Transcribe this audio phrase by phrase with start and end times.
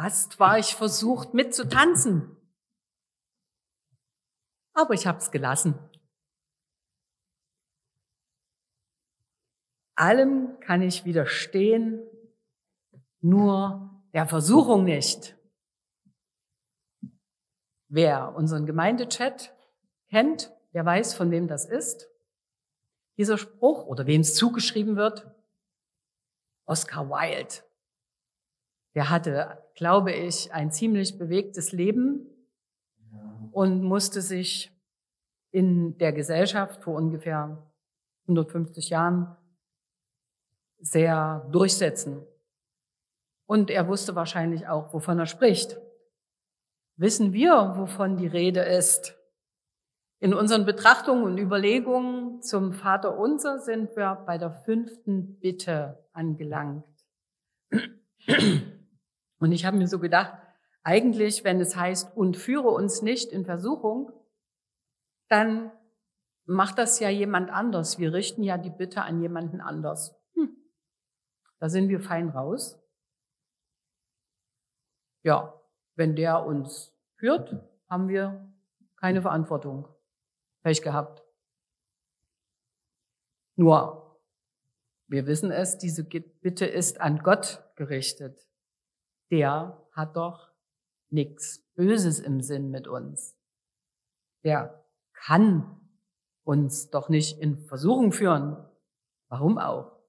[0.00, 2.34] Fast war ich versucht mitzutanzen.
[4.72, 5.78] Aber ich habe es gelassen.
[9.96, 12.02] Allem kann ich widerstehen,
[13.20, 15.36] nur der Versuchung nicht.
[17.88, 19.54] Wer unseren Gemeindechat
[20.08, 22.08] kennt, der weiß, von wem das ist.
[23.18, 25.30] Dieser Spruch oder wem es zugeschrieben wird,
[26.64, 27.69] Oscar Wilde.
[28.94, 32.26] Der hatte, glaube ich, ein ziemlich bewegtes Leben
[33.52, 34.72] und musste sich
[35.50, 37.70] in der Gesellschaft vor ungefähr
[38.24, 39.36] 150 Jahren
[40.78, 42.26] sehr durchsetzen.
[43.46, 45.78] Und er wusste wahrscheinlich auch, wovon er spricht.
[46.96, 49.16] Wissen wir, wovon die Rede ist?
[50.20, 56.84] In unseren Betrachtungen und Überlegungen zum Vater Unser sind wir bei der fünften Bitte angelangt.
[59.40, 60.34] Und ich habe mir so gedacht,
[60.82, 64.12] eigentlich, wenn es heißt, und führe uns nicht in Versuchung,
[65.28, 65.72] dann
[66.44, 67.98] macht das ja jemand anders.
[67.98, 70.14] Wir richten ja die Bitte an jemanden anders.
[70.34, 70.56] Hm.
[71.58, 72.78] Da sind wir fein raus.
[75.22, 75.60] Ja,
[75.96, 77.54] wenn der uns führt,
[77.88, 78.52] haben wir
[78.96, 79.88] keine Verantwortung.
[80.62, 81.22] Pech gehabt.
[83.56, 84.20] Nur,
[85.06, 88.49] wir wissen es, diese Bitte ist an Gott gerichtet.
[89.30, 90.50] Der hat doch
[91.10, 93.36] nichts Böses im Sinn mit uns.
[94.44, 95.80] Der kann
[96.44, 98.56] uns doch nicht in Versuchung führen.
[99.28, 100.00] Warum auch?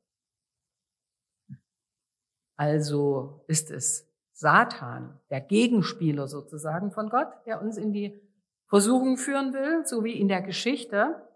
[2.55, 8.19] Also ist es Satan, der Gegenspieler sozusagen von Gott, der uns in die
[8.67, 11.27] Versuchung führen will, so wie in der Geschichte,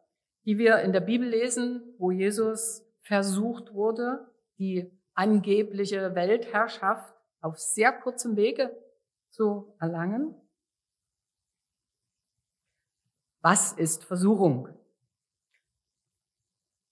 [0.45, 7.14] die wir in der Bibel lesen, wo Jesus versucht wurde, die angebliche Weltherrschaft
[7.45, 8.75] auf sehr kurzem Wege
[9.29, 10.33] zu erlangen.
[13.41, 14.69] Was ist Versuchung?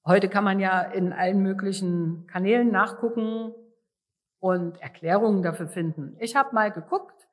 [0.06, 3.56] Heute kann man ja in allen möglichen Kanälen nachgucken
[4.40, 6.16] und Erklärungen dafür finden.
[6.20, 7.28] Ich habe mal geguckt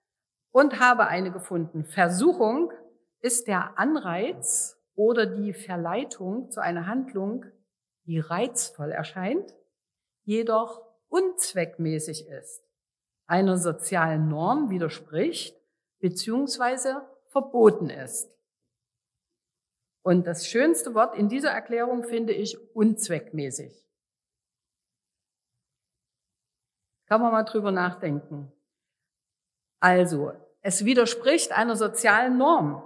[0.50, 1.84] und habe eine gefunden.
[1.84, 2.72] Versuchung
[3.20, 7.44] ist der Anreiz oder die Verleitung zu einer Handlung,
[8.06, 9.54] die reizvoll erscheint,
[10.22, 12.69] jedoch unzweckmäßig ist,
[13.30, 15.56] einer sozialen Norm widerspricht
[16.00, 18.36] beziehungsweise verboten ist.
[20.02, 23.86] Und das schönste Wort in dieser Erklärung finde ich unzweckmäßig.
[27.06, 28.50] Kann man mal drüber nachdenken.
[29.78, 32.82] Also, es widerspricht einer sozialen Norm.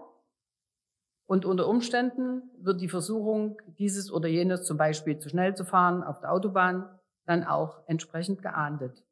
[1.27, 6.03] Und unter Umständen wird die Versuchung, dieses oder jenes zum Beispiel zu schnell zu fahren
[6.03, 9.04] auf der Autobahn, dann auch entsprechend geahndet.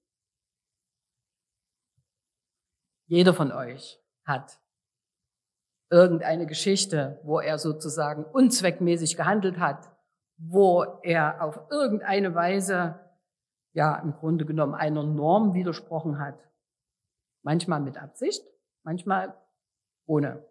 [3.13, 4.59] Jeder von euch hat
[5.91, 9.95] irgendeine Geschichte, wo er sozusagen unzweckmäßig gehandelt hat,
[10.39, 12.99] wo er auf irgendeine Weise,
[13.75, 16.39] ja, im Grunde genommen einer Norm widersprochen hat.
[17.43, 18.43] Manchmal mit Absicht,
[18.83, 19.37] manchmal
[20.07, 20.43] ohne.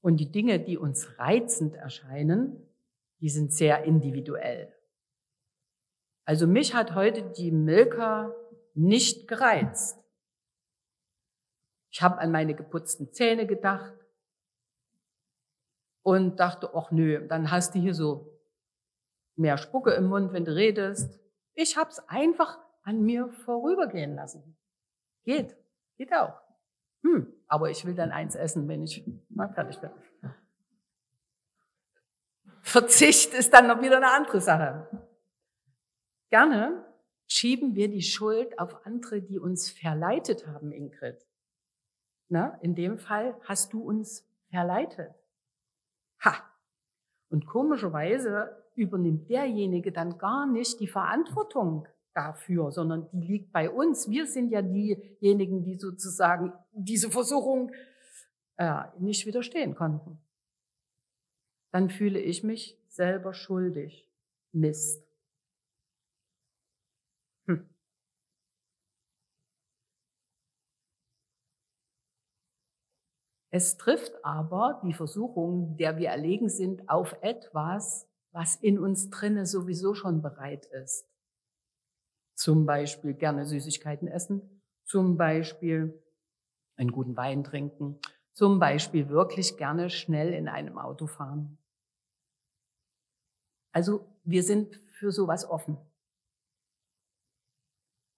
[0.00, 2.68] Und die Dinge, die uns reizend erscheinen,
[3.20, 4.74] die sind sehr individuell.
[6.24, 8.34] Also mich hat heute die Milka
[8.74, 10.03] nicht gereizt.
[11.94, 13.94] Ich habe an meine geputzten Zähne gedacht
[16.02, 18.36] und dachte, ach nö, dann hast du hier so
[19.36, 21.20] mehr Spucke im Mund, wenn du redest.
[21.54, 24.56] Ich habe es einfach an mir vorübergehen lassen.
[25.22, 25.56] Geht,
[25.96, 26.40] geht auch.
[27.04, 29.90] Hm, aber ich will dann eins essen, wenn ich mal fertig bin.
[32.62, 34.88] Verzicht ist dann noch wieder eine andere Sache.
[36.28, 36.84] Gerne
[37.28, 41.24] schieben wir die Schuld auf andere, die uns verleitet haben, Ingrid.
[42.34, 45.14] Na, in dem Fall hast du uns verleitet.
[46.24, 46.34] Ha!
[47.28, 54.10] Und komischerweise übernimmt derjenige dann gar nicht die Verantwortung dafür, sondern die liegt bei uns.
[54.10, 57.70] Wir sind ja diejenigen, die sozusagen diese Versuchung
[58.56, 60.18] äh, nicht widerstehen konnten.
[61.70, 64.10] Dann fühle ich mich selber schuldig.
[64.50, 65.06] Mist.
[67.46, 67.68] Hm.
[73.56, 79.46] Es trifft aber die Versuchung, der wir erlegen sind, auf etwas, was in uns drinne
[79.46, 81.06] sowieso schon bereit ist.
[82.34, 86.02] Zum Beispiel gerne Süßigkeiten essen, zum Beispiel
[86.74, 88.00] einen guten Wein trinken,
[88.32, 91.56] zum Beispiel wirklich gerne schnell in einem Auto fahren.
[93.70, 95.78] Also wir sind für sowas offen.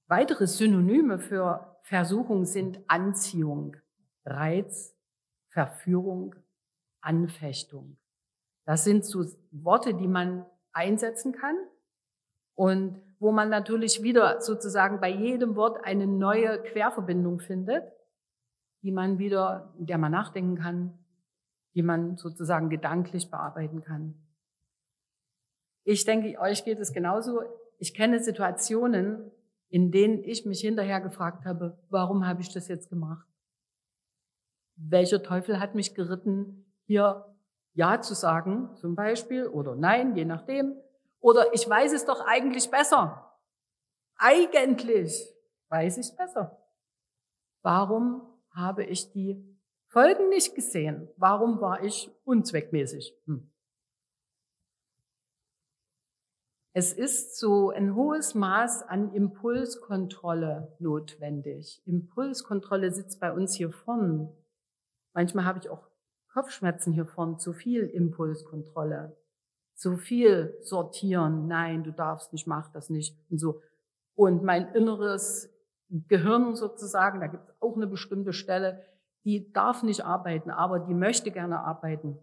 [0.07, 3.77] Weitere Synonyme für Versuchung sind Anziehung,
[4.25, 4.96] Reiz,
[5.57, 6.35] Verführung,
[7.01, 7.97] Anfechtung.
[8.67, 11.57] Das sind so Worte, die man einsetzen kann
[12.55, 17.91] und wo man natürlich wieder sozusagen bei jedem Wort eine neue Querverbindung findet,
[18.83, 20.99] die man wieder, der man nachdenken kann,
[21.75, 24.15] die man sozusagen gedanklich bearbeiten kann.
[25.85, 27.41] Ich denke, euch geht es genauso.
[27.79, 29.31] Ich kenne Situationen,
[29.71, 33.27] in denen ich mich hinterher gefragt habe, warum habe ich das jetzt gemacht?
[34.77, 37.35] Welcher Teufel hat mich geritten, hier
[37.73, 40.77] Ja zu sagen, zum Beispiel, oder Nein, je nachdem.
[41.21, 43.39] Oder ich weiß es doch eigentlich besser.
[44.17, 45.35] Eigentlich
[45.69, 46.63] weiß ich es besser.
[47.63, 49.43] Warum habe ich die
[49.89, 51.09] Folgen nicht gesehen?
[51.17, 53.15] Warum war ich unzweckmäßig?
[53.27, 53.51] Hm.
[56.73, 61.81] Es ist so ein hohes Maß an Impulskontrolle notwendig.
[61.87, 64.29] Impulskontrolle sitzt bei uns hier vorn.
[65.17, 65.89] Manchmal habe ich auch
[66.35, 69.17] Kopfschmerzen hier vorn, zu viel Impulskontrolle,
[69.75, 71.47] zu viel sortieren.
[71.47, 73.63] Nein, du darfst nicht, mach das nicht und so.
[74.15, 75.51] Und mein inneres
[75.89, 78.85] Gehirn sozusagen, da gibt es auch eine bestimmte Stelle,
[79.25, 82.19] die darf nicht arbeiten, aber die möchte gerne arbeiten.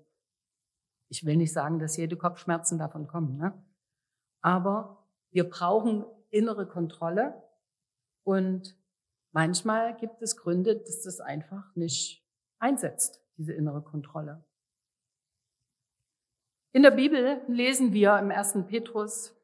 [1.10, 3.38] Ich will nicht sagen, dass jede Kopfschmerzen davon kommen.
[3.38, 3.60] Ne?
[4.42, 7.42] Aber wir brauchen innere Kontrolle
[8.24, 8.78] und
[9.32, 12.23] manchmal gibt es Gründe, dass das einfach nicht
[12.64, 14.44] einsetzt, diese innere Kontrolle.
[16.72, 18.66] In der Bibel lesen wir im 1.
[18.68, 19.36] Petrus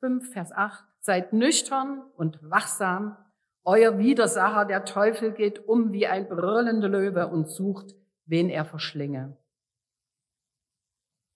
[0.00, 3.16] 5, Vers 8, seid nüchtern und wachsam.
[3.64, 7.96] Euer Widersacher, der Teufel, geht um wie ein brüllender Löwe und sucht,
[8.26, 9.36] wen er verschlinge.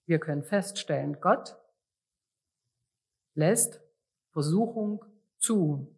[0.06, 1.56] Wir können feststellen, Gott
[3.34, 3.80] lässt
[4.32, 5.04] Versuchung
[5.38, 5.96] zu.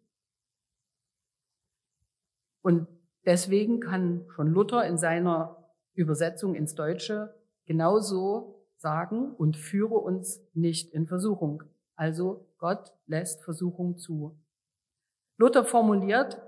[2.63, 2.87] Und
[3.27, 5.57] deswegen kann schon Luther in seiner
[5.95, 7.35] Übersetzung ins Deutsche
[7.67, 11.63] genauso sagen und führe uns nicht in Versuchung.
[11.95, 14.39] Also Gott lässt Versuchung zu.
[15.39, 16.41] Luther formuliert,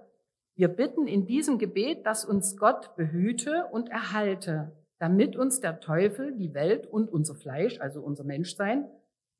[0.56, 6.36] wir bitten in diesem Gebet, dass uns Gott behüte und erhalte, damit uns der Teufel,
[6.36, 8.88] die Welt und unser Fleisch, also unser Menschsein,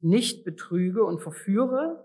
[0.01, 2.05] nicht betrüge und verführe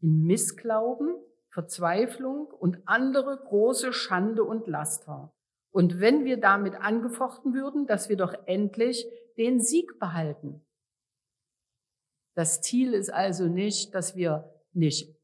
[0.00, 1.14] in Missglauben,
[1.50, 5.32] Verzweiflung und andere große Schande und Laster.
[5.70, 9.06] Und wenn wir damit angefochten würden, dass wir doch endlich
[9.36, 10.64] den Sieg behalten.
[12.34, 15.16] Das Ziel ist also nicht, dass wir nicht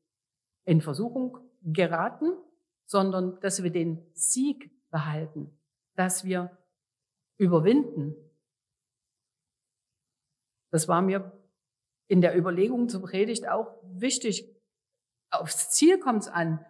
[0.64, 2.32] in Versuchung geraten,
[2.86, 5.50] sondern dass wir den Sieg behalten,
[5.94, 6.56] dass wir
[7.36, 8.14] überwinden.
[10.70, 11.32] Das war mir
[12.08, 14.48] in der Überlegung zur Predigt auch wichtig.
[15.40, 16.64] Aufs Ziel kommt es an.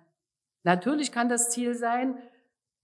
[0.63, 2.19] Natürlich kann das Ziel sein,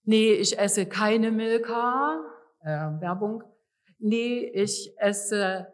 [0.04, 2.20] nee, ich esse keine Milka,
[2.62, 3.42] äh, Werbung,
[3.98, 5.72] nee, ich esse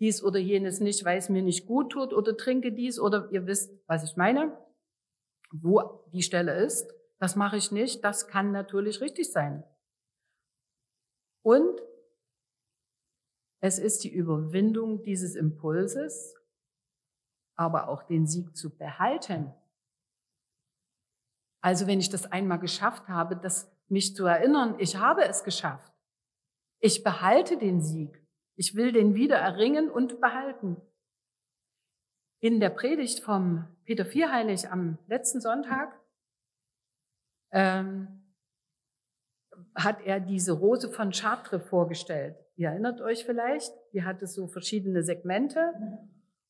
[0.00, 3.46] dies oder jenes nicht, weil es mir nicht gut tut oder trinke dies oder ihr
[3.46, 4.56] wisst, was ich meine,
[5.52, 6.92] wo die Stelle ist.
[7.18, 8.04] Das mache ich nicht.
[8.04, 9.64] Das kann natürlich richtig sein.
[11.42, 11.80] Und
[13.60, 16.34] es ist die Überwindung dieses Impulses,
[17.56, 19.52] aber auch den Sieg zu behalten.
[21.60, 25.92] Also wenn ich das einmal geschafft habe, das mich zu erinnern, ich habe es geschafft.
[26.80, 28.22] Ich behalte den Sieg.
[28.56, 30.76] Ich will den wieder erringen und behalten.
[32.40, 35.98] In der Predigt vom Peter Vierheilig am letzten Sonntag
[37.52, 38.22] ähm,
[39.74, 42.36] hat er diese Rose von Chartres vorgestellt.
[42.56, 45.72] Ihr erinnert euch vielleicht, die hatte so verschiedene Segmente.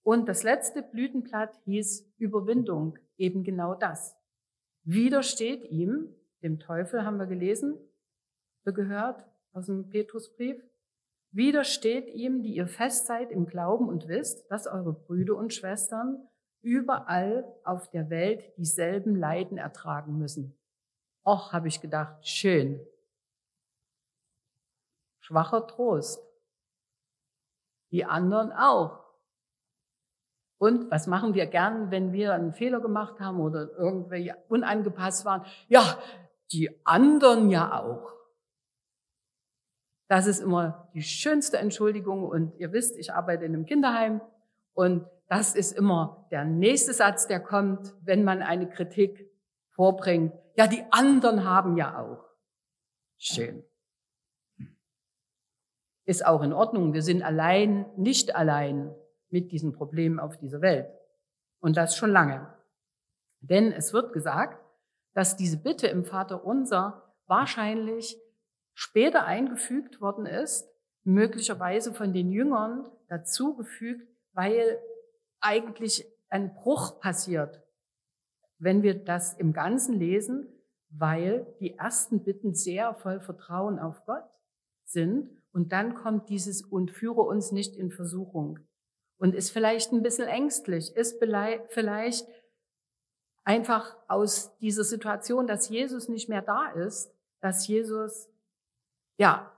[0.05, 4.17] Und das letzte Blütenblatt hieß Überwindung, eben genau das.
[4.85, 7.77] Widersteht ihm, dem Teufel haben wir gelesen,
[8.65, 10.63] gehört aus dem Petrusbrief,
[11.33, 16.29] widersteht ihm, die ihr fest seid im Glauben und wisst, dass eure Brüder und Schwestern
[16.63, 20.55] überall auf der Welt dieselben Leiden ertragen müssen.
[21.27, 22.81] Och, habe ich gedacht, schön,
[25.25, 26.23] Schwacher Trost.
[27.91, 29.04] Die anderen auch.
[30.59, 35.45] Und was machen wir gern, wenn wir einen Fehler gemacht haben oder irgendwie unangepasst waren?
[35.69, 35.99] Ja,
[36.53, 38.13] die anderen ja auch.
[40.09, 42.25] Das ist immer die schönste Entschuldigung.
[42.25, 44.21] Und ihr wisst, ich arbeite in einem Kinderheim.
[44.75, 49.31] Und das ist immer der nächste Satz, der kommt, wenn man eine Kritik
[49.71, 50.33] vorbringt.
[50.57, 52.25] Ja, die anderen haben ja auch.
[53.19, 53.65] Schön
[56.07, 56.93] ist auch in Ordnung.
[56.93, 58.95] Wir sind allein, nicht allein
[59.35, 60.87] mit diesen Problemen auf dieser Welt.
[61.59, 62.55] Und das schon lange.
[63.41, 64.65] Denn es wird gesagt,
[65.13, 68.17] dass diese Bitte im Vater unser wahrscheinlich
[68.75, 70.69] später eingefügt worden ist,
[71.03, 74.79] möglicherweise von den Jüngern dazugefügt, weil
[75.41, 77.61] eigentlich ein Bruch passiert,
[78.59, 80.47] wenn wir das im Ganzen lesen,
[80.91, 84.31] weil die ersten Bitten sehr voll Vertrauen auf Gott
[84.85, 88.61] sind und dann kommt dieses und führe uns nicht in Versuchung
[89.19, 92.27] und ist vielleicht ein bisschen ängstlich, ist vielleicht
[93.45, 98.29] einfach aus dieser Situation, dass Jesus nicht mehr da ist, dass Jesus
[99.17, 99.53] ja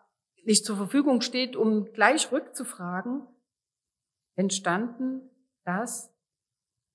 [0.44, 3.26] nicht zur Verfügung steht, um gleich rückzufragen,
[4.36, 5.28] entstanden,
[5.64, 6.12] dass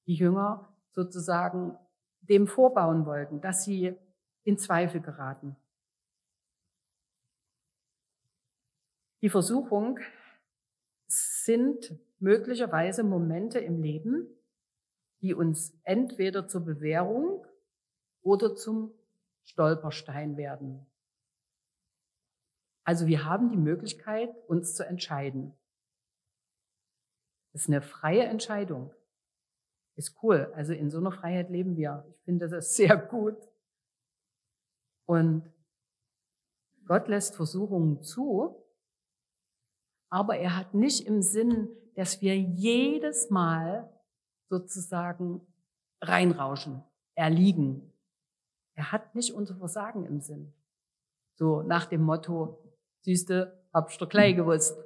[0.06, 1.78] die Jünger sozusagen
[2.22, 3.96] dem vorbauen wollten, dass sie
[4.44, 5.56] in Zweifel geraten.
[9.22, 10.00] Die Versuchung
[11.08, 14.28] sind möglicherweise Momente im Leben,
[15.22, 17.46] die uns entweder zur Bewährung
[18.22, 18.94] oder zum
[19.44, 20.86] Stolperstein werden.
[22.84, 25.58] Also wir haben die Möglichkeit, uns zu entscheiden.
[27.54, 28.94] Das ist eine freie Entscheidung.
[29.96, 30.52] Ist cool.
[30.56, 32.06] Also in so einer Freiheit leben wir.
[32.10, 33.38] Ich finde das sehr gut.
[35.06, 35.52] Und
[36.86, 38.66] Gott lässt Versuchungen zu,
[40.10, 43.90] aber er hat nicht im Sinn, dass wir jedes Mal
[44.50, 45.42] sozusagen
[46.02, 46.84] reinrauschen,
[47.16, 47.94] erliegen.
[48.74, 50.54] Er hat nicht unser Versagen im Sinn.
[51.36, 52.60] So nach dem Motto,
[53.02, 54.78] siehste, hab ich doch gleich gewusst.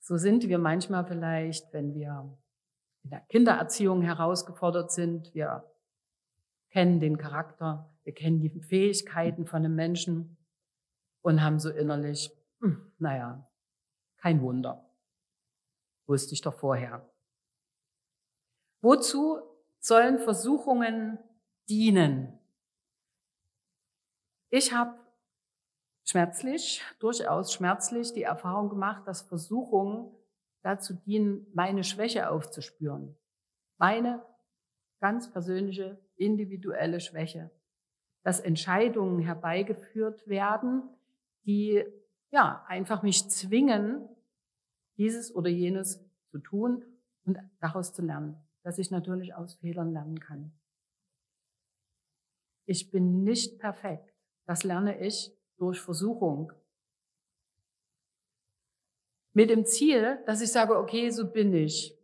[0.00, 2.36] So sind wir manchmal vielleicht, wenn wir
[3.02, 5.32] in der Kindererziehung herausgefordert sind.
[5.34, 5.64] Wir
[6.70, 10.36] kennen den Charakter, wir kennen die Fähigkeiten von einem Menschen
[11.22, 13.49] und haben so innerlich, hm, naja,
[14.20, 14.84] kein Wunder.
[16.06, 17.08] Wusste ich doch vorher.
[18.80, 19.40] Wozu
[19.78, 21.18] sollen Versuchungen
[21.68, 22.38] dienen?
[24.50, 24.98] Ich habe
[26.04, 30.12] schmerzlich, durchaus schmerzlich die Erfahrung gemacht, dass Versuchungen
[30.62, 33.16] dazu dienen, meine Schwäche aufzuspüren.
[33.78, 34.22] Meine
[35.00, 37.50] ganz persönliche, individuelle Schwäche.
[38.22, 40.82] Dass Entscheidungen herbeigeführt werden,
[41.46, 41.84] die
[42.30, 44.08] ja einfach mich zwingen,
[45.00, 45.98] dieses oder jenes
[46.30, 46.84] zu tun
[47.24, 50.52] und daraus zu lernen, dass ich natürlich aus Fehlern lernen kann.
[52.66, 54.14] Ich bin nicht perfekt.
[54.44, 56.52] Das lerne ich durch Versuchung.
[59.32, 61.98] Mit dem Ziel, dass ich sage, okay, so bin ich.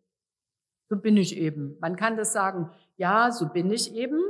[0.88, 1.76] So bin ich eben.
[1.81, 4.23] Man kann das sagen, ja, so bin ich eben,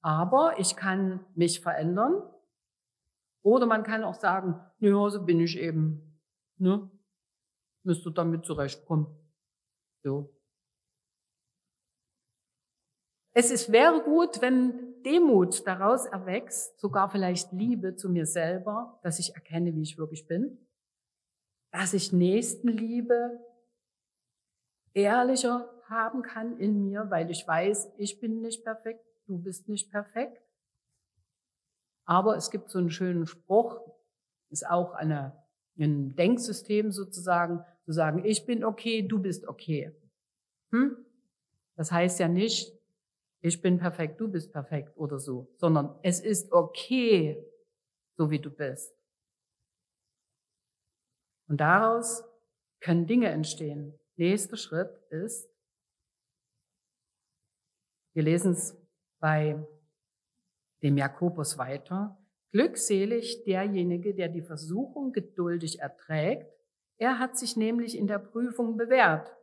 [0.00, 2.22] aber ich kann mich verändern
[3.42, 6.18] oder man kann auch sagen, ja, so bin ich eben.
[6.56, 6.90] Ne?
[7.86, 9.06] Müsst du damit zurechtkommen.
[10.02, 10.36] So.
[13.32, 19.20] Es ist, wäre gut, wenn Demut daraus erwächst, sogar vielleicht Liebe zu mir selber, dass
[19.20, 20.66] ich erkenne, wie ich wirklich bin,
[21.70, 23.38] dass ich Nächstenliebe
[24.92, 29.92] ehrlicher haben kann in mir, weil ich weiß, ich bin nicht perfekt, du bist nicht
[29.92, 30.42] perfekt.
[32.04, 33.80] Aber es gibt so einen schönen Spruch,
[34.50, 35.44] ist auch eine,
[35.78, 39.92] ein Denksystem sozusagen, zu sagen, ich bin okay, du bist okay.
[40.72, 40.96] Hm?
[41.76, 42.72] Das heißt ja nicht,
[43.40, 47.42] ich bin perfekt, du bist perfekt oder so, sondern es ist okay,
[48.16, 48.92] so wie du bist.
[51.48, 52.24] Und daraus
[52.80, 53.96] können Dinge entstehen.
[54.16, 55.48] Nächster Schritt ist,
[58.14, 58.76] wir lesen es
[59.20, 59.64] bei
[60.82, 62.18] dem Jakobus weiter.
[62.50, 66.55] Glückselig derjenige, der die Versuchung geduldig erträgt.
[66.98, 69.34] Er hat sich nämlich in der Prüfung bewährt.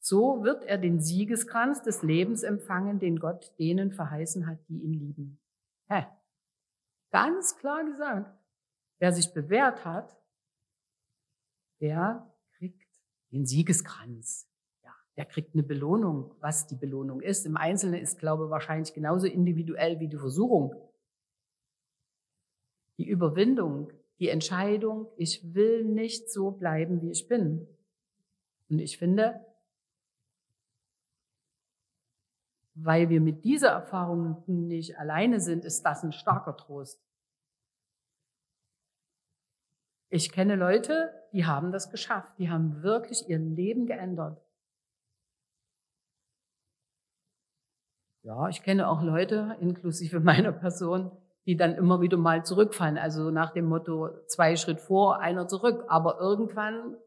[0.00, 4.92] So wird er den Siegeskranz des Lebens empfangen, den Gott denen verheißen hat, die ihn
[4.92, 5.40] lieben.
[5.88, 6.06] Hä?
[7.10, 8.36] Ganz klar gesagt.
[8.98, 10.16] Wer sich bewährt hat,
[11.80, 12.88] der kriegt
[13.30, 14.48] den Siegeskranz
[15.18, 17.44] der kriegt eine Belohnung, was die Belohnung ist.
[17.44, 20.76] Im Einzelnen ist Glaube wahrscheinlich genauso individuell wie die Versuchung.
[22.98, 27.68] Die Überwindung, die Entscheidung, ich will nicht so bleiben, wie ich bin.
[28.68, 29.44] Und ich finde,
[32.74, 37.00] weil wir mit dieser Erfahrung nicht alleine sind, ist das ein starker Trost.
[40.10, 44.40] Ich kenne Leute, die haben das geschafft, die haben wirklich ihr Leben geändert.
[48.22, 51.10] Ja, ich kenne auch Leute, inklusive meiner Person,
[51.48, 52.98] die dann immer wieder mal zurückfallen.
[52.98, 55.82] Also nach dem Motto, zwei Schritt vor, einer zurück.
[55.88, 56.98] Aber irgendwann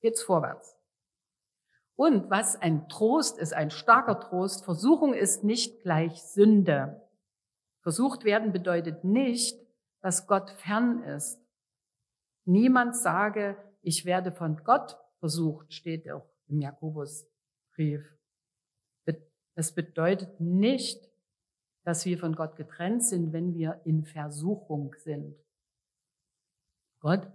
[0.00, 0.74] geht's vorwärts.
[1.94, 7.06] Und was ein Trost ist, ein starker Trost, Versuchung ist nicht gleich Sünde.
[7.82, 9.60] Versucht werden bedeutet nicht,
[10.00, 11.38] dass Gott fern ist.
[12.46, 18.10] Niemand sage, ich werde von Gott versucht, steht auch im Jakobusbrief.
[19.54, 21.10] Es bedeutet nicht,
[21.86, 25.36] dass wir von Gott getrennt sind, wenn wir in Versuchung sind.
[26.98, 27.30] Gott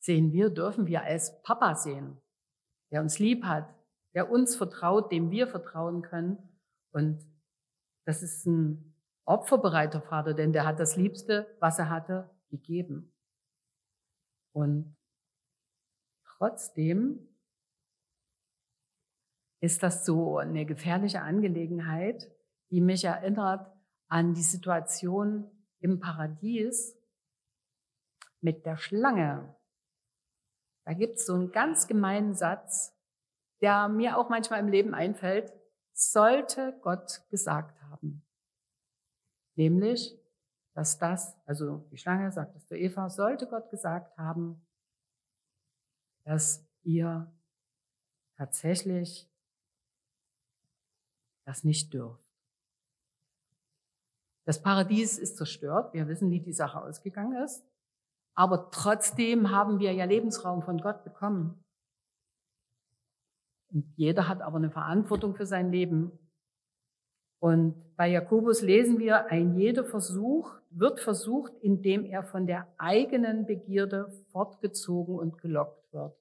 [0.00, 2.20] sehen wir, dürfen wir als Papa sehen,
[2.90, 3.74] der uns lieb hat,
[4.12, 6.36] der uns vertraut, dem wir vertrauen können.
[6.92, 7.24] Und
[8.04, 8.94] das ist ein
[9.24, 13.10] opferbereiter Vater, denn der hat das Liebste, was er hatte, gegeben.
[14.52, 14.94] Und
[16.26, 17.26] trotzdem
[19.62, 22.30] ist das so eine gefährliche Angelegenheit,
[22.70, 23.70] die mich erinnert
[24.08, 25.50] an die Situation
[25.80, 26.96] im Paradies
[28.40, 29.54] mit der Schlange.
[30.84, 32.96] Da gibt es so einen ganz gemeinen Satz,
[33.60, 35.52] der mir auch manchmal im Leben einfällt,
[35.92, 38.22] sollte Gott gesagt haben.
[39.56, 40.18] Nämlich,
[40.72, 44.66] dass das, also die Schlange sagt es zu Eva, sollte Gott gesagt haben,
[46.24, 47.30] dass ihr
[48.36, 49.28] tatsächlich
[51.44, 52.29] das nicht dürft.
[54.44, 55.92] Das Paradies ist zerstört.
[55.94, 57.64] Wir wissen, wie die Sache ausgegangen ist.
[58.34, 61.62] Aber trotzdem haben wir ja Lebensraum von Gott bekommen.
[63.72, 66.18] Und jeder hat aber eine Verantwortung für sein Leben.
[67.38, 73.46] Und bei Jakobus lesen wir, ein jeder Versuch wird versucht, indem er von der eigenen
[73.46, 76.16] Begierde fortgezogen und gelockt wird.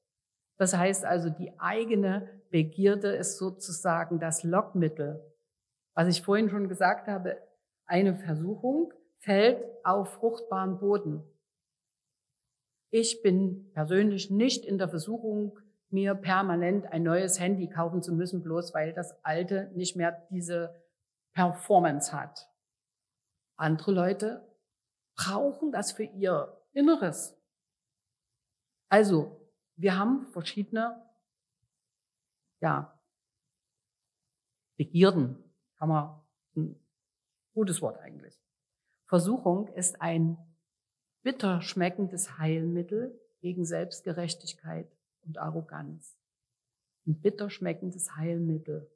[0.58, 5.24] Das heißt also, die eigene Begierde ist sozusagen das Lockmittel.
[5.94, 7.38] Was ich vorhin schon gesagt habe,
[7.90, 11.24] eine Versuchung fällt auf fruchtbaren Boden.
[12.92, 18.44] Ich bin persönlich nicht in der Versuchung, mir permanent ein neues Handy kaufen zu müssen,
[18.44, 20.76] bloß weil das alte nicht mehr diese
[21.34, 22.48] Performance hat.
[23.56, 24.48] Andere Leute
[25.16, 27.36] brauchen das für ihr Inneres.
[28.88, 31.04] Also, wir haben verschiedene,
[32.62, 32.96] ja,
[34.78, 35.44] Begierden,
[35.78, 36.22] kann man,
[37.60, 38.40] gutes Wort eigentlich.
[39.08, 40.38] Versuchung ist ein
[41.24, 44.90] bitter schmeckendes Heilmittel gegen Selbstgerechtigkeit
[45.26, 46.18] und Arroganz.
[47.06, 48.90] Ein bitter schmeckendes Heilmittel.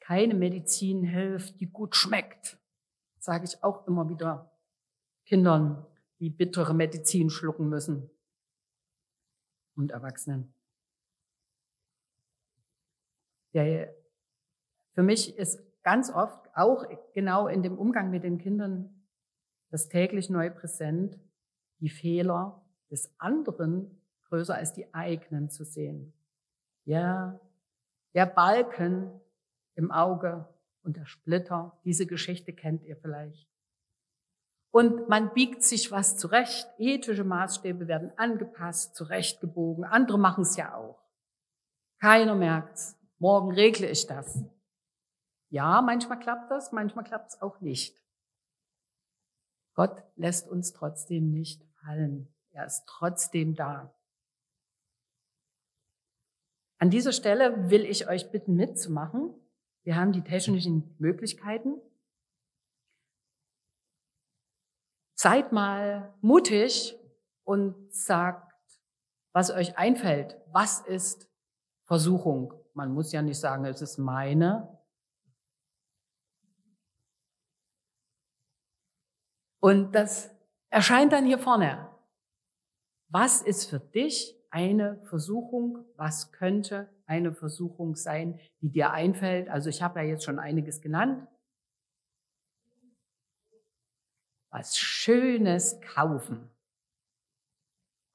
[0.00, 2.58] Keine Medizin hilft, die gut schmeckt,
[3.18, 4.50] sage ich auch immer wieder
[5.26, 5.84] Kindern,
[6.20, 8.08] die bittere Medizin schlucken müssen
[9.74, 10.54] und Erwachsenen.
[13.52, 13.94] Der,
[14.94, 18.90] für mich ist ganz oft auch genau in dem Umgang mit den Kindern
[19.70, 21.18] das täglich neu präsent,
[21.80, 26.12] die Fehler des anderen größer als die eigenen zu sehen.
[26.84, 27.40] Ja,
[28.12, 29.18] der Balken
[29.76, 30.46] im Auge
[30.82, 33.48] und der Splitter, diese Geschichte kennt ihr vielleicht.
[34.70, 36.68] Und man biegt sich was zurecht.
[36.76, 39.84] Ethische Maßstäbe werden angepasst, zurechtgebogen.
[39.84, 40.98] Andere machen es ja auch.
[41.98, 42.94] Keiner merkt's.
[43.18, 44.44] Morgen regle ich das.
[45.50, 48.00] Ja, manchmal klappt das, manchmal klappt es auch nicht.
[49.74, 52.28] Gott lässt uns trotzdem nicht fallen.
[52.50, 53.94] Er ist trotzdem da.
[56.78, 59.34] An dieser Stelle will ich euch bitten, mitzumachen.
[59.82, 61.80] Wir haben die technischen Möglichkeiten.
[65.14, 66.96] Seid mal mutig
[67.42, 68.52] und sagt,
[69.32, 70.36] was euch einfällt.
[70.52, 71.28] Was ist
[71.84, 72.54] Versuchung?
[72.74, 74.77] Man muss ja nicht sagen, es ist meine.
[79.60, 80.30] Und das
[80.70, 81.88] erscheint dann hier vorne.
[83.08, 85.84] Was ist für dich eine Versuchung?
[85.96, 89.48] Was könnte eine Versuchung sein, die dir einfällt?
[89.48, 91.26] Also ich habe ja jetzt schon einiges genannt.
[94.50, 96.50] Was Schönes kaufen.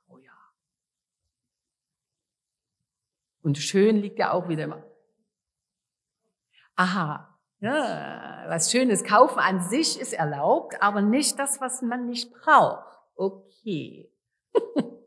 [0.08, 0.34] Oh ja.
[3.42, 4.84] Und schön liegt ja auch wieder immer.
[6.76, 7.33] Aha.
[7.64, 13.00] Ja, was Schönes kaufen an sich ist erlaubt, aber nicht das, was man nicht braucht.
[13.16, 14.12] Okay.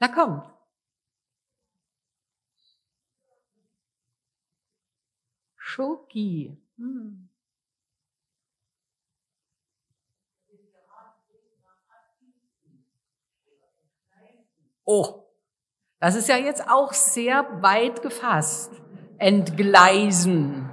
[0.00, 0.44] Na kommt.
[5.56, 6.56] Schoki.
[6.78, 7.28] Hm.
[14.86, 15.27] Oh,
[16.00, 18.72] das ist ja jetzt auch sehr weit gefasst.
[19.18, 20.70] Entgleisen.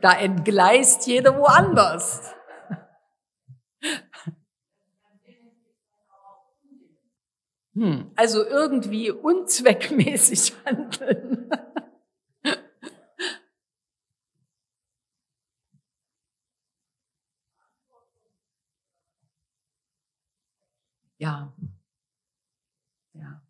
[0.00, 2.34] Da entgleist jeder woanders.
[7.74, 11.48] Hm, also irgendwie unzweckmäßig handeln.
[21.18, 21.52] ja.
[23.12, 23.42] Ja.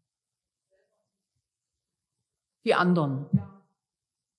[2.69, 3.25] Die anderen.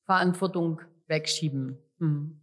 [0.06, 1.80] Verantwortung wegschieben.
[1.98, 2.40] Hm.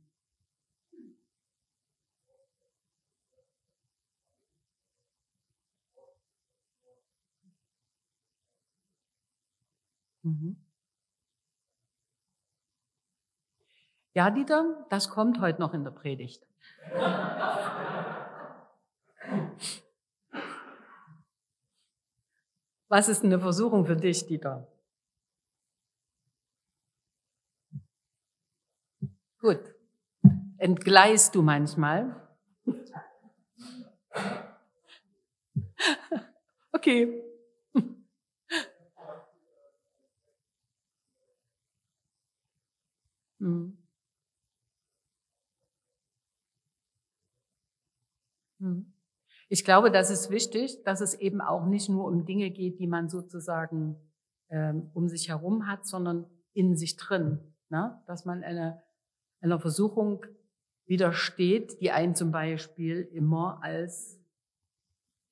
[10.25, 10.57] Mhm.
[14.15, 16.45] Ja, Dieter, das kommt heute noch in der Predigt.
[22.89, 24.67] Was ist eine Versuchung für dich, Dieter?
[29.47, 29.61] Gut.
[30.59, 32.21] Entgleist du manchmal?
[36.73, 37.23] Okay.
[43.39, 43.79] Hm.
[48.59, 48.93] Hm.
[49.49, 52.87] Ich glaube, das ist wichtig, dass es eben auch nicht nur um Dinge geht, die
[52.89, 53.97] man sozusagen
[54.49, 57.55] ähm, um sich herum hat, sondern in sich drin.
[57.69, 58.03] Ne?
[58.07, 58.83] Dass man eine,
[59.47, 60.27] einer Versuchung
[60.87, 64.21] widersteht, die einen zum Beispiel immer als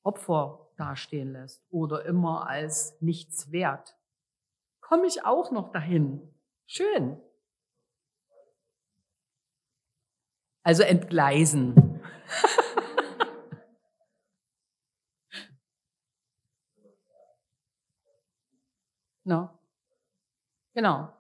[0.03, 3.97] Opfer dastehen lässt oder immer als nichts wert.
[4.81, 6.35] Komme ich auch noch dahin?
[6.67, 7.21] Schön.
[10.63, 11.75] Also entgleisen.
[19.25, 19.51] no.
[20.75, 21.13] Genau.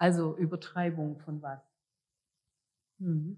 [0.00, 1.60] Also Übertreibung von was.
[2.98, 3.36] Mhm.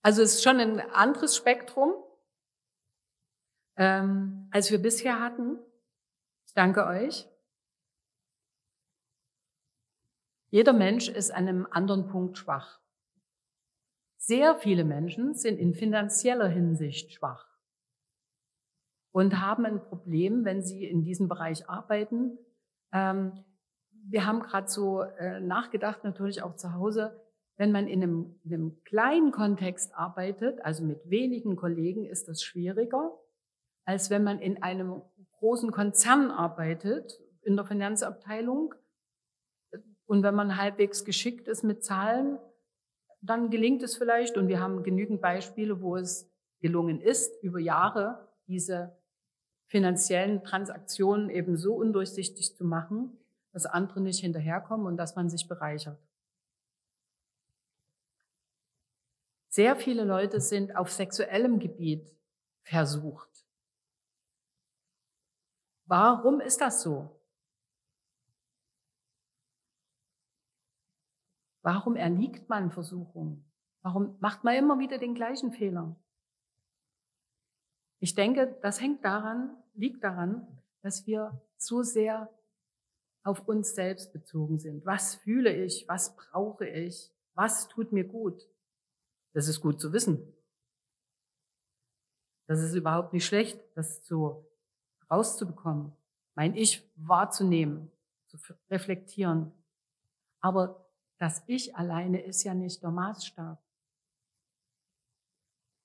[0.00, 1.92] Also es ist schon ein anderes Spektrum,
[3.76, 5.58] ähm, als wir bisher hatten.
[6.46, 7.28] Ich danke euch.
[10.48, 12.80] Jeder Mensch ist an einem anderen Punkt schwach.
[14.16, 17.49] Sehr viele Menschen sind in finanzieller Hinsicht schwach
[19.12, 22.38] und haben ein Problem, wenn sie in diesem Bereich arbeiten.
[22.92, 23.44] Ähm,
[24.08, 27.20] wir haben gerade so äh, nachgedacht, natürlich auch zu Hause,
[27.56, 32.42] wenn man in einem, in einem kleinen Kontext arbeitet, also mit wenigen Kollegen, ist das
[32.42, 33.12] schwieriger,
[33.84, 38.74] als wenn man in einem großen Konzern arbeitet, in der Finanzabteilung,
[40.10, 42.40] und wenn man halbwegs geschickt ist mit Zahlen,
[43.22, 44.36] dann gelingt es vielleicht.
[44.36, 46.28] Und wir haben genügend Beispiele, wo es
[46.60, 48.98] gelungen ist, über Jahre diese
[49.70, 53.16] finanziellen Transaktionen eben so undurchsichtig zu machen,
[53.52, 55.96] dass andere nicht hinterherkommen und dass man sich bereichert.
[59.48, 62.12] Sehr viele Leute sind auf sexuellem Gebiet
[62.62, 63.28] versucht.
[65.86, 67.20] Warum ist das so?
[71.62, 73.44] Warum erliegt man Versuchungen?
[73.82, 75.94] Warum macht man immer wieder den gleichen Fehler?
[78.00, 80.46] Ich denke, das hängt daran, liegt daran,
[80.82, 82.30] dass wir so sehr
[83.22, 84.84] auf uns selbst bezogen sind.
[84.86, 85.86] Was fühle ich?
[85.86, 87.12] Was brauche ich?
[87.34, 88.48] Was tut mir gut?
[89.34, 90.34] Das ist gut zu wissen.
[92.46, 94.50] Das ist überhaupt nicht schlecht, das so
[95.10, 95.92] rauszubekommen,
[96.34, 97.92] mein Ich wahrzunehmen,
[98.26, 98.38] zu
[98.70, 99.52] reflektieren.
[100.40, 103.62] Aber das Ich alleine ist ja nicht der Maßstab.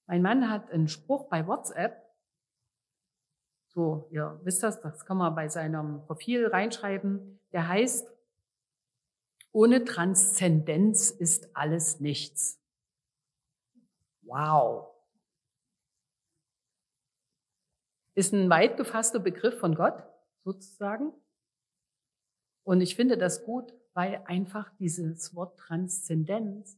[0.08, 2.05] Mein Mann hat einen Spruch bei WhatsApp.
[3.76, 7.42] So, ihr wisst das, das kann man bei seinem Profil reinschreiben.
[7.52, 8.10] Der heißt,
[9.52, 12.58] ohne Transzendenz ist alles nichts.
[14.22, 14.88] Wow.
[18.14, 20.02] Ist ein weit gefasster Begriff von Gott,
[20.46, 21.12] sozusagen.
[22.64, 26.78] Und ich finde das gut, weil einfach dieses Wort Transzendenz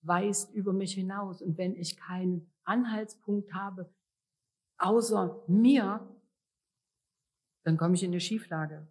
[0.00, 1.42] weist über mich hinaus.
[1.42, 3.92] Und wenn ich keinen Anhaltspunkt habe,
[4.78, 6.08] außer mir,
[7.64, 8.86] dann komme ich in eine Schieflage.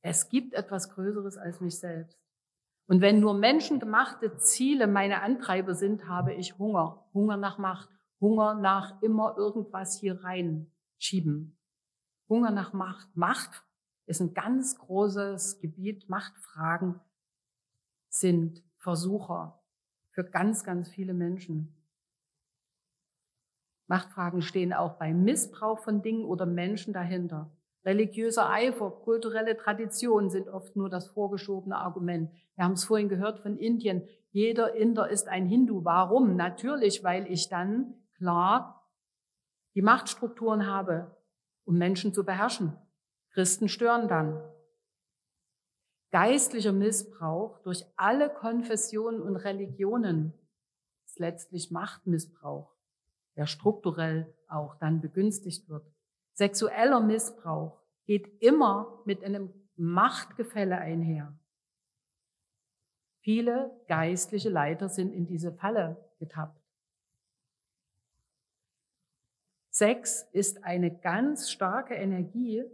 [0.00, 2.18] Es gibt etwas Größeres als mich selbst.
[2.86, 7.06] Und wenn nur menschengemachte Ziele meine Antreiber sind, habe ich Hunger.
[7.12, 7.90] Hunger nach Macht.
[8.20, 11.58] Hunger nach immer irgendwas hier reinschieben.
[12.28, 13.14] Hunger nach Macht.
[13.14, 13.64] Macht
[14.06, 16.08] ist ein ganz großes Gebiet.
[16.08, 16.98] Machtfragen
[18.08, 19.62] sind Versucher
[20.12, 21.77] für ganz, ganz viele Menschen.
[23.88, 27.50] Machtfragen stehen auch bei Missbrauch von Dingen oder Menschen dahinter.
[27.84, 32.30] Religiöser Eifer, kulturelle Tradition sind oft nur das vorgeschobene Argument.
[32.54, 34.06] Wir haben es vorhin gehört von Indien.
[34.30, 35.84] Jeder Inder ist ein Hindu.
[35.84, 36.36] Warum?
[36.36, 38.86] Natürlich, weil ich dann klar
[39.74, 41.16] die Machtstrukturen habe,
[41.64, 42.76] um Menschen zu beherrschen.
[43.30, 44.42] Christen stören dann.
[46.10, 50.32] Geistlicher Missbrauch durch alle Konfessionen und Religionen
[51.06, 52.74] ist letztlich Machtmissbrauch,
[53.38, 55.86] der strukturell auch dann begünstigt wird.
[56.34, 61.38] Sexueller Missbrauch geht immer mit einem Machtgefälle einher.
[63.20, 66.60] Viele geistliche Leiter sind in diese Falle getappt.
[69.70, 72.64] Sex ist eine ganz starke Energie.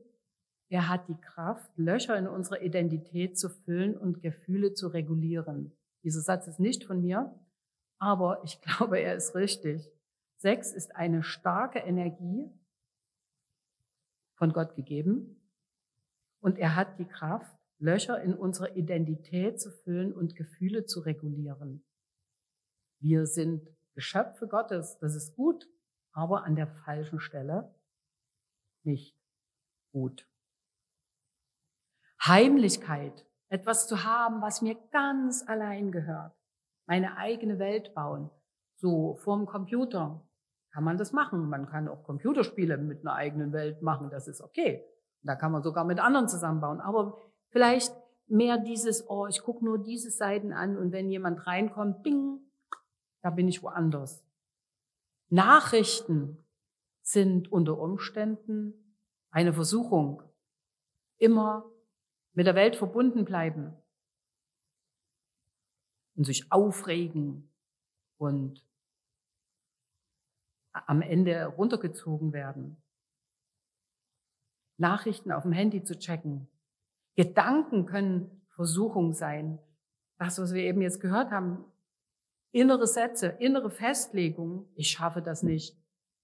[0.71, 5.77] Er hat die Kraft, Löcher in unserer Identität zu füllen und Gefühle zu regulieren.
[6.03, 7.39] Dieser Satz ist nicht von mir,
[7.99, 9.91] aber ich glaube, er ist richtig.
[10.37, 12.51] Sex ist eine starke Energie,
[14.37, 15.41] von Gott gegeben.
[16.41, 21.85] Und er hat die Kraft, Löcher in unserer Identität zu füllen und Gefühle zu regulieren.
[23.01, 25.69] Wir sind Geschöpfe Gottes, das ist gut,
[26.13, 27.75] aber an der falschen Stelle
[28.85, 29.17] nicht
[29.93, 30.29] gut.
[32.25, 36.35] Heimlichkeit, etwas zu haben, was mir ganz allein gehört.
[36.87, 38.31] Meine eigene Welt bauen,
[38.85, 40.23] so vorm Computer,
[40.71, 41.49] kann man das machen.
[41.49, 44.85] Man kann auch Computerspiele mit einer eigenen Welt machen, das ist okay.
[45.23, 46.81] Da kann man sogar mit anderen zusammenbauen.
[46.81, 47.19] Aber
[47.49, 47.95] vielleicht
[48.27, 52.41] mehr dieses, oh, ich gucke nur diese Seiten an und wenn jemand reinkommt, bing,
[53.23, 54.23] da bin ich woanders.
[55.31, 56.45] Nachrichten
[57.01, 58.99] sind unter Umständen
[59.31, 60.23] eine Versuchung.
[61.17, 61.65] Immer
[62.35, 63.75] mit der Welt verbunden bleiben
[66.17, 67.51] und sich aufregen
[68.19, 68.63] und
[70.75, 72.83] am Ende runtergezogen werden.
[74.77, 76.49] Nachrichten auf dem Handy zu checken.
[77.15, 79.59] Gedanken können Versuchung sein.
[80.19, 81.65] Das, was wir eben jetzt gehört haben,
[82.53, 84.69] innere Sätze, innere Festlegungen.
[84.75, 85.77] Ich schaffe das nicht.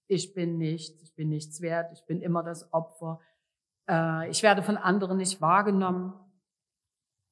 [0.07, 1.01] Ich bin nichts.
[1.01, 1.91] Ich bin nichts wert.
[1.93, 3.21] Ich bin immer das Opfer.
[3.89, 6.13] Äh, ich werde von anderen nicht wahrgenommen.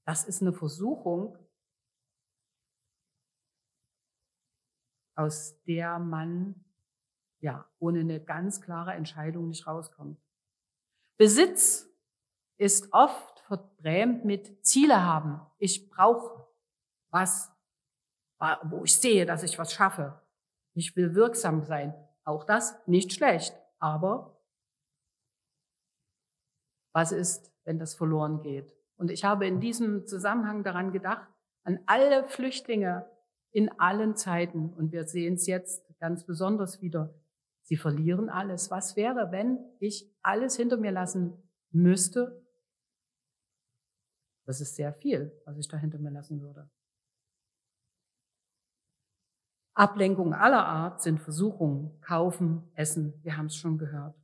[0.06, 1.38] Das ist eine Versuchung,
[5.16, 6.66] aus der man
[7.42, 10.20] ja, ohne eine ganz klare Entscheidung nicht rauskommt.
[11.18, 11.90] Besitz
[12.58, 15.42] ist oft verbrämt mit Ziele haben.
[15.58, 16.48] Ich brauche
[17.10, 17.52] was,
[18.64, 20.22] wo ich sehe, dass ich was schaffe.
[20.74, 21.94] Ich will wirksam sein.
[22.24, 23.56] Auch das nicht schlecht.
[23.80, 24.40] Aber
[26.94, 28.76] was ist, wenn das verloren geht?
[28.98, 31.28] Und ich habe in diesem Zusammenhang daran gedacht,
[31.64, 33.10] an alle Flüchtlinge
[33.52, 34.74] in allen Zeiten.
[34.74, 37.14] Und wir sehen es jetzt ganz besonders wieder
[37.70, 38.72] Sie verlieren alles.
[38.72, 41.38] Was wäre, wenn ich alles hinter mir lassen
[41.70, 42.44] müsste?
[44.48, 46.68] Das ist sehr viel, was ich da hinter mir lassen würde.
[49.76, 53.14] Ablenkungen aller Art sind Versuchungen, kaufen, essen.
[53.22, 54.16] Wir haben es schon gehört.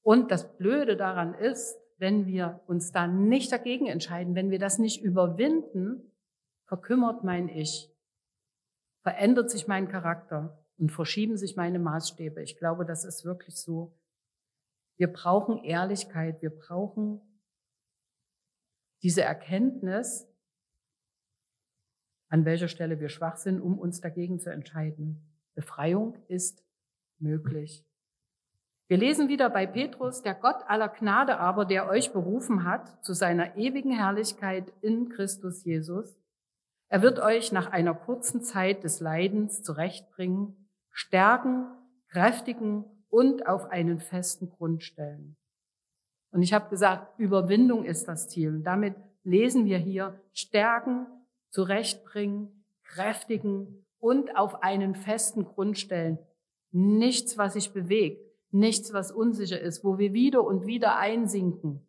[0.00, 4.78] Und das Blöde daran ist, wenn wir uns da nicht dagegen entscheiden, wenn wir das
[4.78, 6.16] nicht überwinden,
[6.64, 7.94] verkümmert mein Ich,
[9.02, 12.42] verändert sich mein Charakter, und verschieben sich meine Maßstäbe.
[12.42, 13.94] Ich glaube, das ist wirklich so.
[14.96, 17.20] Wir brauchen Ehrlichkeit, wir brauchen
[19.02, 20.26] diese Erkenntnis,
[22.28, 25.22] an welcher Stelle wir schwach sind, um uns dagegen zu entscheiden.
[25.54, 26.64] Befreiung ist
[27.18, 27.84] möglich.
[28.88, 33.14] Wir lesen wieder bei Petrus, der Gott aller Gnade aber, der euch berufen hat zu
[33.14, 36.16] seiner ewigen Herrlichkeit in Christus Jesus.
[36.88, 40.65] Er wird euch nach einer kurzen Zeit des Leidens zurechtbringen
[40.96, 41.66] stärken,
[42.08, 45.36] kräftigen und auf einen festen Grund stellen.
[46.30, 48.48] Und ich habe gesagt, Überwindung ist das Ziel.
[48.48, 51.06] Und damit lesen wir hier stärken,
[51.50, 56.18] zurechtbringen, kräftigen und auf einen festen Grund stellen.
[56.70, 61.86] Nichts, was sich bewegt, nichts, was unsicher ist, wo wir wieder und wieder einsinken.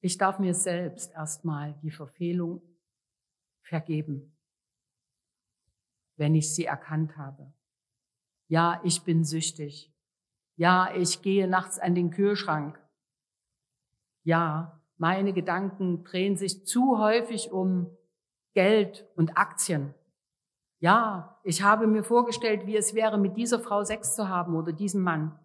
[0.00, 2.60] Ich darf mir selbst erstmal die Verfehlung
[3.62, 4.37] vergeben
[6.18, 7.52] wenn ich sie erkannt habe.
[8.48, 9.92] Ja, ich bin süchtig.
[10.56, 12.78] Ja, ich gehe nachts an den Kühlschrank.
[14.24, 17.96] Ja, meine Gedanken drehen sich zu häufig um
[18.54, 19.94] Geld und Aktien.
[20.80, 24.72] Ja, ich habe mir vorgestellt, wie es wäre, mit dieser Frau Sex zu haben oder
[24.72, 25.38] diesem Mann.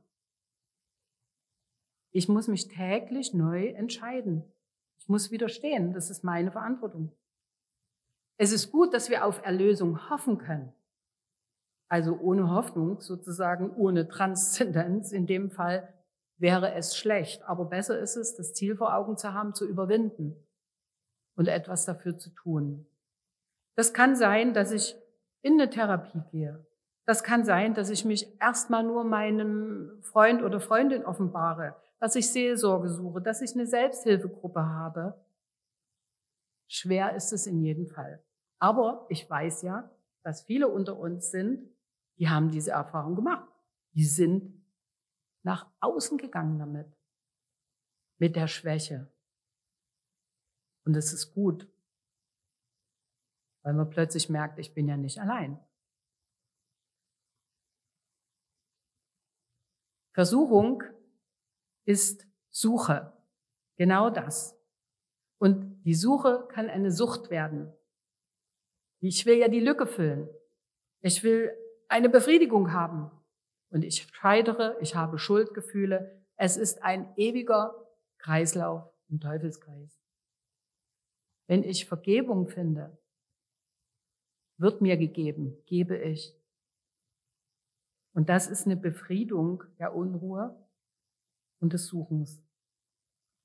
[2.11, 4.43] Ich muss mich täglich neu entscheiden.
[4.99, 5.93] Ich muss widerstehen.
[5.93, 7.11] Das ist meine Verantwortung.
[8.37, 10.73] Es ist gut, dass wir auf Erlösung hoffen können.
[11.89, 15.11] also ohne Hoffnung, sozusagen ohne Transzendenz.
[15.11, 15.93] In dem Fall
[16.37, 17.43] wäre es schlecht.
[17.43, 20.35] Aber besser ist es, das Ziel vor Augen zu haben, zu überwinden
[21.35, 22.87] und etwas dafür zu tun.
[23.75, 24.95] Das kann sein, dass ich
[25.43, 26.65] in eine Therapie gehe.
[27.05, 32.31] Das kann sein, dass ich mich erstmal nur meinem Freund oder Freundin offenbare, dass ich
[32.31, 35.13] Seelsorge suche, dass ich eine Selbsthilfegruppe habe.
[36.73, 38.25] Schwer ist es in jedem Fall.
[38.59, 41.69] Aber ich weiß ja, dass viele unter uns sind,
[42.17, 43.47] die haben diese Erfahrung gemacht.
[43.93, 44.65] Die sind
[45.43, 46.91] nach außen gegangen damit,
[48.17, 49.13] mit der Schwäche.
[50.83, 51.71] Und es ist gut,
[53.61, 55.63] weil man plötzlich merkt, ich bin ja nicht allein.
[60.15, 60.81] Versuchung
[61.85, 63.15] ist Suche.
[63.75, 64.62] Genau das.
[65.43, 67.73] Und die Suche kann eine Sucht werden.
[69.01, 70.29] Ich will ja die Lücke füllen.
[71.01, 71.51] Ich will
[71.89, 73.11] eine Befriedigung haben.
[73.69, 76.23] Und ich scheidere, ich habe Schuldgefühle.
[76.37, 77.75] Es ist ein ewiger
[78.19, 79.99] Kreislauf im Teufelskreis.
[81.47, 82.97] Wenn ich Vergebung finde,
[84.55, 86.33] wird mir gegeben, gebe ich.
[88.13, 90.55] Und das ist eine Befriedung der Unruhe
[91.59, 92.41] und des Suchens.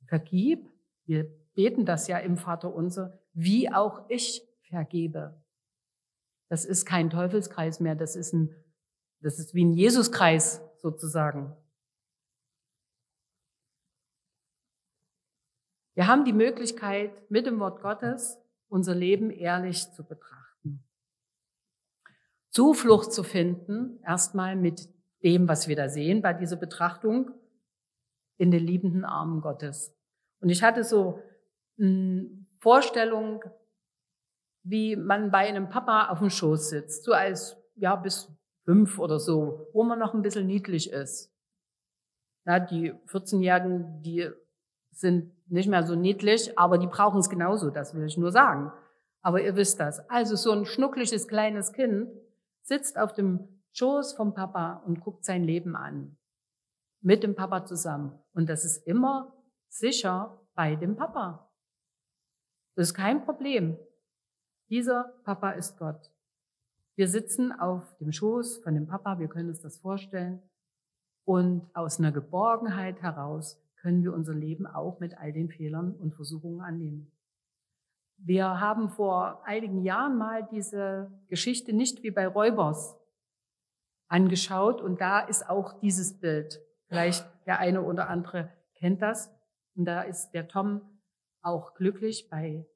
[0.06, 0.70] Vergib,
[1.04, 5.42] wir beten das ja im Vater unser, wie auch ich vergebe.
[6.48, 8.54] Das ist kein Teufelskreis mehr, das ist ein,
[9.18, 11.56] das ist wie ein Jesuskreis sozusagen.
[15.94, 20.84] Wir haben die Möglichkeit, mit dem Wort Gottes unser Leben ehrlich zu betrachten.
[22.50, 24.88] Zuflucht zu finden, erstmal mit
[25.24, 27.32] dem, was wir da sehen bei dieser Betrachtung,
[28.36, 29.92] in den liebenden Armen Gottes.
[30.38, 31.20] Und ich hatte so
[32.58, 33.44] Vorstellung,
[34.62, 38.30] wie man bei einem Papa auf dem Schoß sitzt, so als, ja, bis
[38.64, 41.32] fünf oder so, wo man noch ein bisschen niedlich ist.
[42.44, 44.28] Na, die 14-Jährigen, die
[44.90, 48.72] sind nicht mehr so niedlich, aber die brauchen es genauso, das will ich nur sagen.
[49.22, 50.08] Aber ihr wisst das.
[50.10, 52.10] Also so ein schnuckliges kleines Kind
[52.62, 56.16] sitzt auf dem Schoß vom Papa und guckt sein Leben an.
[57.00, 58.18] Mit dem Papa zusammen.
[58.34, 59.32] Und das ist immer
[59.68, 61.47] sicher bei dem Papa.
[62.78, 63.76] Das ist kein Problem.
[64.70, 66.12] Dieser Papa ist Gott.
[66.94, 70.40] Wir sitzen auf dem Schoß von dem Papa, wir können uns das vorstellen.
[71.24, 76.14] Und aus einer Geborgenheit heraus können wir unser Leben auch mit all den Fehlern und
[76.14, 77.10] Versuchungen annehmen.
[78.16, 82.96] Wir haben vor einigen Jahren mal diese Geschichte nicht wie bei Räubers
[84.06, 86.60] angeschaut und da ist auch dieses Bild.
[86.86, 89.34] Vielleicht der eine oder andere kennt das.
[89.74, 90.97] Und da ist der Tom
[91.48, 92.66] auch glücklich bei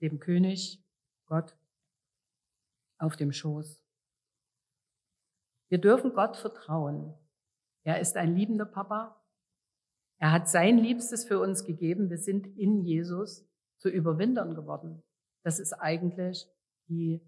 [0.00, 0.82] dem König
[1.26, 1.56] Gott
[2.98, 3.82] auf dem Schoß.
[5.68, 7.14] Wir dürfen Gott vertrauen.
[7.82, 9.22] Er ist ein liebender Papa.
[10.18, 12.10] Er hat sein Liebstes für uns gegeben.
[12.10, 15.02] Wir sind in Jesus zu Überwindern geworden.
[15.42, 16.46] Das ist eigentlich
[16.88, 17.20] die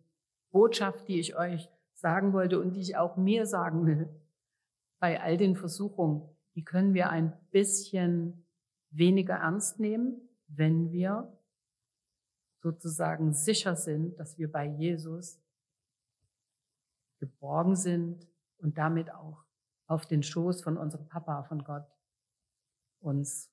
[0.50, 4.08] Botschaft, die ich euch sagen wollte und die ich auch mir sagen will.
[4.98, 8.44] Bei all den Versuchungen, die können wir ein bisschen
[8.90, 11.36] weniger ernst nehmen, wenn wir
[12.60, 15.40] sozusagen sicher sind, dass wir bei Jesus
[17.18, 19.44] geborgen sind und damit auch
[19.86, 21.86] auf den Schoß von unserem Papa, von Gott,
[23.00, 23.50] uns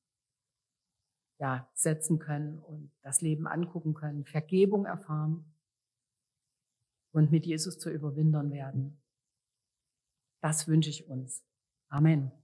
[1.39, 5.45] ja, setzen können und das Leben angucken können, Vergebung erfahren
[7.11, 9.01] und mit Jesus zu Überwindern werden.
[10.41, 11.43] Das wünsche ich uns.
[11.89, 12.38] Amen.